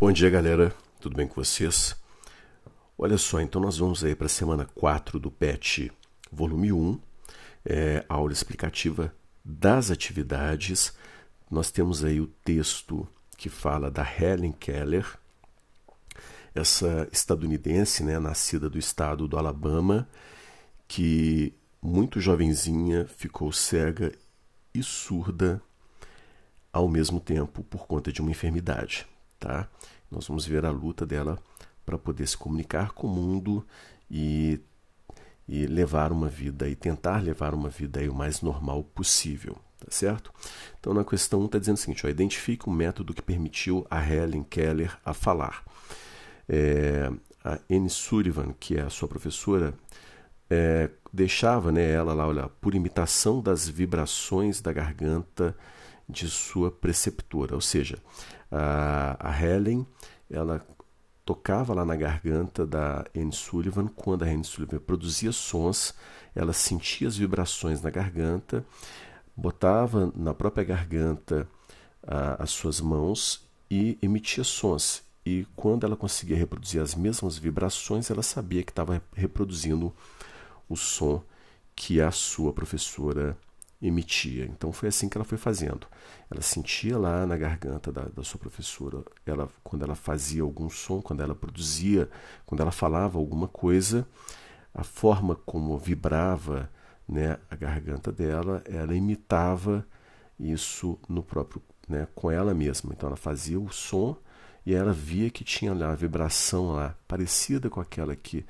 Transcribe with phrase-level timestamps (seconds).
[0.00, 0.72] Bom dia, galera.
[1.00, 1.96] Tudo bem com vocês?
[2.96, 5.90] Olha só, então nós vamos aí para a semana 4 do PET,
[6.30, 7.00] volume 1,
[7.64, 9.12] é, aula explicativa
[9.44, 10.96] das atividades.
[11.50, 15.04] Nós temos aí o texto que fala da Helen Keller,
[16.54, 20.08] essa estadunidense, né, nascida do estado do Alabama,
[20.86, 21.52] que
[21.82, 24.12] muito jovenzinha ficou cega
[24.72, 25.60] e surda
[26.72, 29.04] ao mesmo tempo por conta de uma enfermidade
[29.38, 29.68] tá?
[30.10, 31.38] Nós vamos ver a luta dela
[31.84, 33.66] para poder se comunicar com o mundo
[34.10, 34.60] e,
[35.46, 39.90] e levar uma vida e tentar levar uma vida aí o mais normal possível, tá
[39.90, 40.32] certo?
[40.78, 44.04] Então na questão 1 está dizendo o seguinte: ó, identifique um método que permitiu a
[44.06, 45.64] Helen Keller a falar.
[46.48, 47.10] É,
[47.44, 49.74] a Anne Sullivan, que é a sua professora,
[50.50, 55.54] é, deixava né, ela lá, olha, por imitação das vibrações da garganta
[56.08, 57.98] de sua preceptora, ou seja,
[58.50, 59.86] a, a Helen,
[60.30, 60.66] ela
[61.24, 63.86] tocava lá na garganta da Anne Sullivan.
[63.88, 65.94] Quando a Anne Sullivan produzia sons,
[66.34, 68.64] ela sentia as vibrações na garganta,
[69.36, 71.46] botava na própria garganta
[72.38, 75.02] as suas mãos e emitia sons.
[75.26, 79.92] E quando ela conseguia reproduzir as mesmas vibrações, ela sabia que estava reproduzindo
[80.66, 81.22] o som
[81.76, 83.36] que a sua professora
[83.80, 84.44] emitia.
[84.44, 85.86] Então foi assim que ela foi fazendo.
[86.30, 91.00] Ela sentia lá na garganta da, da, sua professora, ela, quando ela fazia algum som,
[91.00, 92.08] quando ela produzia,
[92.44, 94.06] quando ela falava alguma coisa,
[94.74, 96.70] a forma como vibrava
[97.08, 99.86] né, a garganta dela, ela imitava
[100.38, 102.92] isso no próprio, né, com ela mesma.
[102.92, 104.16] Então ela fazia o som
[104.66, 108.44] e ela via que tinha lá a vibração lá parecida com aquela que,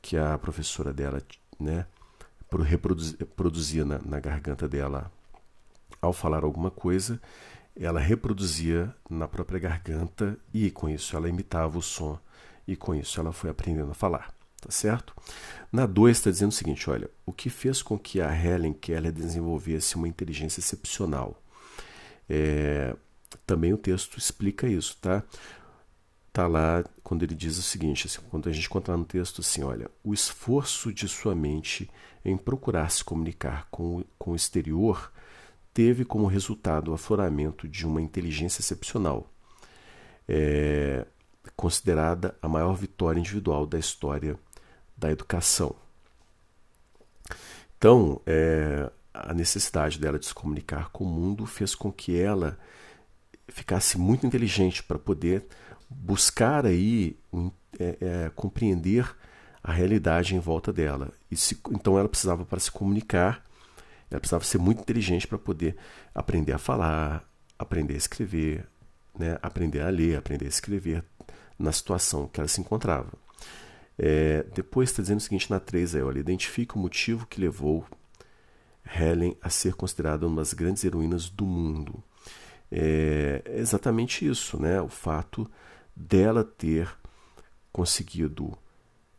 [0.00, 1.20] que a professora dela,
[1.60, 1.84] né,
[2.56, 5.10] reproduzia na, na garganta dela
[6.00, 7.20] ao falar alguma coisa,
[7.76, 12.18] ela reproduzia na própria garganta e com isso ela imitava o som
[12.66, 15.14] e com isso ela foi aprendendo a falar, tá certo?
[15.72, 19.12] Na 2 está dizendo o seguinte, olha, o que fez com que a Helen Keller
[19.12, 21.40] desenvolvesse uma inteligência excepcional?
[22.28, 22.94] É,
[23.46, 25.22] também o texto explica isso, tá?
[26.32, 29.62] Tá lá quando ele diz o seguinte, assim, quando a gente conta no texto assim,
[29.62, 31.90] olha, o esforço de sua mente
[32.22, 35.10] em procurar se comunicar com, com o exterior
[35.72, 39.26] teve como resultado o afloramento de uma inteligência excepcional,
[40.28, 41.06] é,
[41.56, 44.38] considerada a maior vitória individual da história
[44.94, 45.74] da educação.
[47.78, 52.58] Então, é, a necessidade dela de se comunicar com o mundo fez com que ela
[53.48, 55.46] ficasse muito inteligente para poder
[55.88, 57.16] buscar aí
[57.78, 59.08] é, é, compreender
[59.62, 61.12] a realidade em volta dela.
[61.32, 63.44] Se, então ela precisava, para se comunicar,
[64.10, 65.76] ela precisava ser muito inteligente para poder
[66.14, 67.24] aprender a falar,
[67.58, 68.66] aprender a escrever,
[69.18, 69.38] né?
[69.42, 71.04] aprender a ler, aprender a escrever
[71.58, 73.12] na situação que ela se encontrava.
[73.98, 77.84] É, depois está dizendo o seguinte na 3 aí, olha, identifica o motivo que levou
[78.96, 82.02] Helen a ser considerada uma das grandes heroínas do mundo.
[82.70, 84.80] É, é exatamente isso, né?
[84.80, 85.50] o fato
[85.98, 86.88] dela ter
[87.72, 88.56] conseguido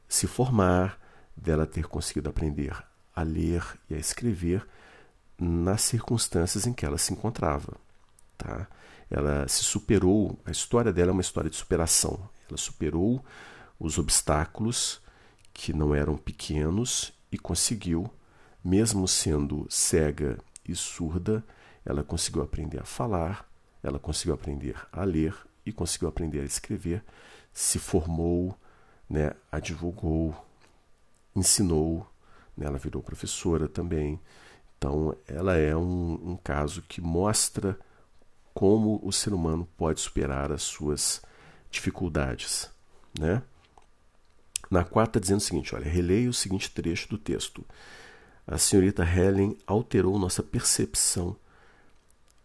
[0.08, 0.98] se formar,
[1.36, 2.74] dela ter conseguido aprender
[3.14, 4.66] a ler e a escrever
[5.38, 7.76] nas circunstâncias em que ela se encontrava.
[8.38, 8.68] Tá?
[9.10, 12.30] Ela se superou, a história dela é uma história de superação.
[12.48, 13.24] Ela superou
[13.78, 15.02] os obstáculos
[15.54, 18.10] que não eram pequenos e conseguiu,
[18.64, 21.44] mesmo sendo cega e surda,
[21.86, 23.50] ela conseguiu aprender a falar,
[23.84, 25.36] ela conseguiu aprender a ler
[25.66, 27.04] e conseguiu aprender a escrever,
[27.54, 28.58] se formou,
[29.10, 30.36] né, a divulgou,
[31.36, 32.08] ensinou,
[32.56, 34.20] né, ela virou professora também.
[34.78, 37.78] Então, ela é um, um caso que mostra
[38.54, 41.22] como o ser humano pode superar as suas
[41.70, 42.70] dificuldades.
[43.18, 43.42] Né?
[44.70, 47.66] Na quarta, dizendo o seguinte: olha, releia o seguinte trecho do texto.
[48.46, 51.36] A senhorita Helen alterou nossa percepção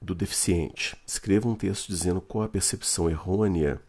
[0.04, 0.96] do deficiente.
[1.06, 3.80] Escreva um texto dizendo qual a percepção errônea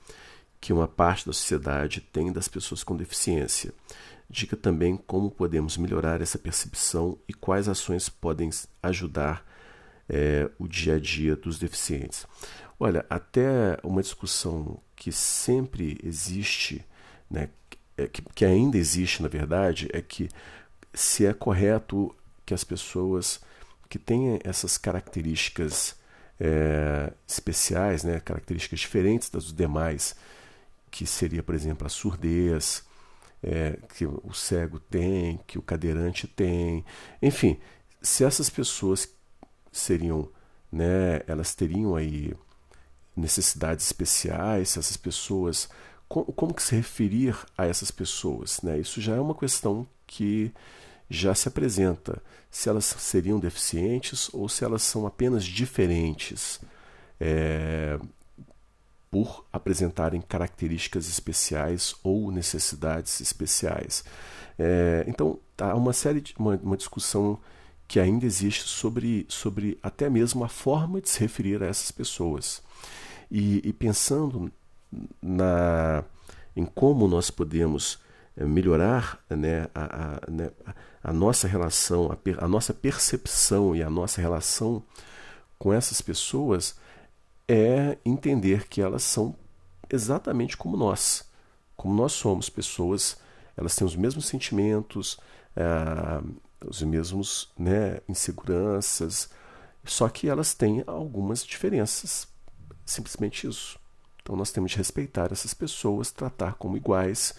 [0.59, 3.71] que uma parte da sociedade tem das pessoas com deficiência.
[4.27, 8.49] Diga também como podemos melhorar essa percepção e quais ações podem
[8.81, 9.45] ajudar
[10.09, 12.25] é, o dia a dia dos deficientes.
[12.79, 16.83] Olha, até uma discussão que sempre existe,
[17.29, 17.49] né,
[17.97, 20.29] é, que, que ainda existe na verdade, é que
[20.93, 23.39] se é correto que as pessoas
[23.87, 25.95] que têm essas características
[26.39, 30.15] é, especiais, né, características diferentes das demais,
[30.91, 32.83] que seria, por exemplo, a surdez,
[33.43, 36.83] é, que o cego tem, que o cadeirante tem.
[37.21, 37.59] Enfim,
[38.01, 39.09] se essas pessoas
[39.71, 40.29] seriam,
[40.71, 42.33] né, elas teriam aí
[43.15, 45.69] necessidades especiais, se essas pessoas.
[46.07, 48.61] Como, como que se referir a essas pessoas?
[48.61, 48.79] Né?
[48.79, 50.53] Isso já é uma questão que
[51.09, 52.21] já se apresenta.
[52.49, 56.59] Se elas seriam deficientes ou se elas são apenas diferentes
[57.19, 57.99] é,
[59.11, 64.03] por apresentarem características especiais ou necessidades especiais.
[64.57, 67.39] É, então, há uma série de uma, uma discussão
[67.87, 72.63] que ainda existe sobre, sobre até mesmo a forma de se referir a essas pessoas.
[73.29, 74.51] E, e pensando
[75.21, 76.03] na,
[76.55, 77.99] em como nós podemos
[78.43, 80.51] melhorar né, a, a, né,
[81.03, 84.83] a nossa relação, a, a nossa percepção e a nossa relação
[85.57, 86.75] com essas pessoas,
[87.47, 89.35] é entender que elas são
[89.89, 91.29] exatamente como nós.
[91.75, 93.17] Como nós somos pessoas,
[93.55, 95.17] elas têm os mesmos sentimentos,
[95.55, 95.65] é,
[96.67, 99.29] os mesmos né, inseguranças,
[99.83, 102.27] só que elas têm algumas diferenças.
[102.85, 103.79] Simplesmente isso.
[104.21, 107.35] Então nós temos de respeitar essas pessoas, tratar como iguais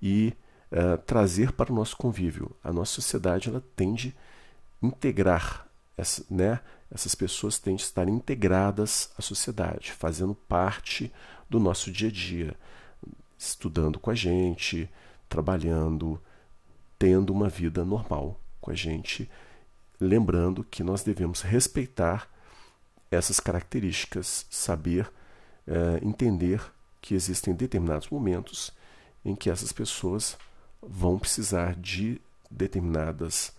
[0.00, 0.34] e
[0.72, 2.54] uh, trazer para o nosso convívio.
[2.62, 4.14] A nossa sociedade ela tende
[4.82, 5.66] a integrar,
[5.96, 6.60] essa, né?
[6.90, 11.12] essas pessoas tendem a estar integradas à sociedade, fazendo parte
[11.48, 12.56] do nosso dia a dia,
[13.36, 14.88] estudando com a gente,
[15.28, 16.20] trabalhando,
[16.98, 19.30] tendo uma vida normal com a gente,
[20.00, 22.28] lembrando que nós devemos respeitar
[23.10, 25.10] essas características, saber
[25.68, 26.62] é, entender
[27.00, 28.72] que existem determinados momentos
[29.28, 30.36] em que essas pessoas
[30.80, 32.20] vão precisar de
[32.50, 33.52] determinadas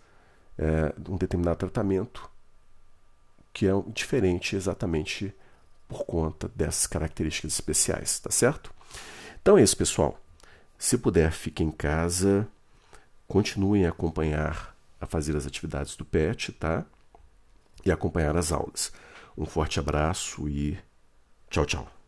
[0.58, 2.30] é, um determinado tratamento
[3.54, 5.34] que é diferente exatamente
[5.88, 8.74] por conta dessas características especiais, tá certo?
[9.42, 10.20] Então é isso, pessoal.
[10.78, 12.48] Se puder, fique em casa,
[13.28, 16.86] continuem a acompanhar a fazer as atividades do PET, tá?
[17.86, 18.92] E acompanhar as aulas.
[19.38, 20.78] Um forte abraço e
[21.50, 21.99] tchau, tchau.